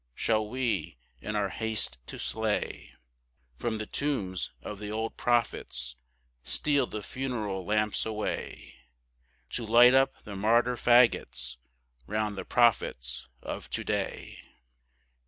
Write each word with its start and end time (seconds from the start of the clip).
Shall 0.15 0.49
we, 0.49 0.97
in 1.21 1.35
our 1.35 1.49
haste 1.49 1.99
to 2.07 2.17
slay, 2.17 2.95
From 3.53 3.77
the 3.77 3.85
tombs 3.85 4.49
of 4.63 4.79
the 4.79 4.89
old 4.91 5.15
prophets 5.15 5.95
steal 6.41 6.87
the 6.87 7.03
funeral 7.03 7.63
lamps 7.63 8.03
away 8.03 8.79
To 9.51 9.63
light 9.63 9.93
up 9.93 10.23
the 10.23 10.35
martyr 10.35 10.75
fagots 10.75 11.57
round 12.07 12.35
the 12.35 12.45
prophets 12.45 13.27
of 13.43 13.69
to 13.69 13.83
day? 13.83 14.39